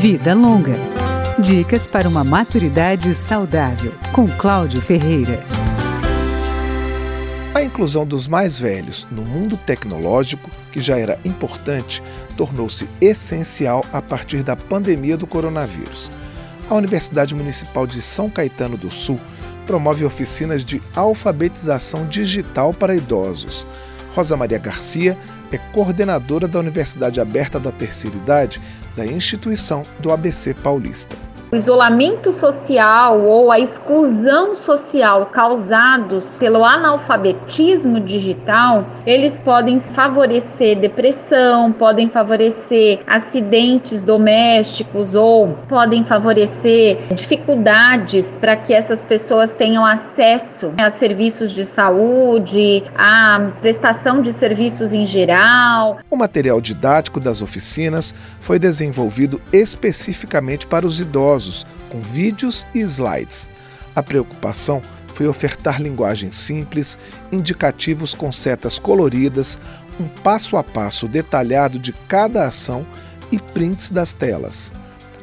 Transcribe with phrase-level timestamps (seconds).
[0.00, 0.76] Vida Longa.
[1.38, 5.44] Dicas para uma maturidade saudável, com Cláudio Ferreira.
[7.54, 12.02] A inclusão dos mais velhos no mundo tecnológico, que já era importante,
[12.34, 16.10] tornou-se essencial a partir da pandemia do coronavírus.
[16.70, 19.20] A Universidade Municipal de São Caetano do Sul
[19.66, 23.66] promove oficinas de alfabetização digital para idosos.
[24.14, 25.14] Rosa Maria Garcia
[25.52, 28.60] é coordenadora da Universidade Aberta da Terceira Idade
[28.96, 37.98] da instituição do ABC Paulista o isolamento social ou a exclusão social causados pelo analfabetismo
[37.98, 48.72] digital, eles podem favorecer depressão, podem favorecer acidentes domésticos ou podem favorecer dificuldades para que
[48.72, 55.98] essas pessoas tenham acesso a serviços de saúde, a prestação de serviços em geral.
[56.08, 62.80] O material didático das oficinas foi desenvolvido especificamente para os idosos idosos, com vídeos e
[62.80, 63.50] slides.
[63.96, 64.82] A preocupação
[65.14, 66.98] foi ofertar linguagem simples,
[67.32, 69.58] indicativos com setas coloridas,
[69.98, 72.86] um passo a passo detalhado de cada ação
[73.32, 74.72] e prints das telas.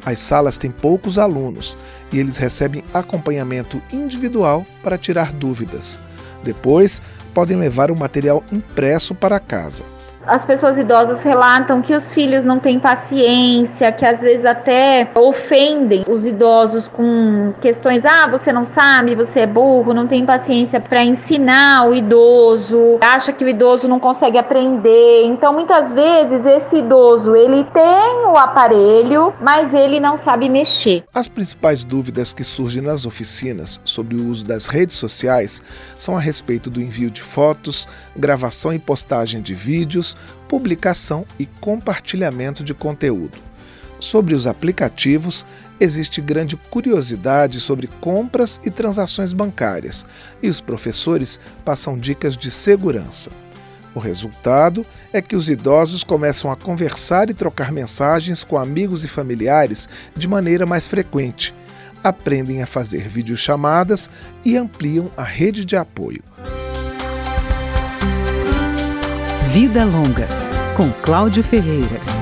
[0.05, 1.75] As salas têm poucos alunos
[2.11, 5.99] e eles recebem acompanhamento individual para tirar dúvidas.
[6.43, 7.01] Depois,
[7.33, 9.96] podem levar o material impresso para casa
[10.27, 16.01] as pessoas idosas relatam que os filhos não têm paciência, que às vezes até ofendem
[16.09, 21.03] os idosos com questões: ah, você não sabe, você é burro, não tem paciência para
[21.03, 25.23] ensinar o idoso, acha que o idoso não consegue aprender.
[25.25, 31.03] Então, muitas vezes esse idoso, ele tem o aparelho, mas ele não sabe mexer.
[31.13, 35.61] As principais dúvidas que surgem nas oficinas sobre o uso das redes sociais
[35.97, 40.15] são a respeito do envio de fotos, gravação e postagem de vídeos,
[40.47, 43.39] publicação e compartilhamento de conteúdo.
[43.99, 45.43] Sobre os aplicativos,
[45.79, 50.05] existe grande curiosidade sobre compras e transações bancárias,
[50.43, 53.31] e os professores passam dicas de segurança.
[53.97, 59.07] O resultado é que os idosos começam a conversar e trocar mensagens com amigos e
[59.07, 61.51] familiares de maneira mais frequente,
[62.03, 64.07] aprendem a fazer videochamadas
[64.45, 66.21] e ampliam a rede de apoio.
[69.49, 70.27] Vida Longa,
[70.75, 72.16] com Cláudio Ferreira.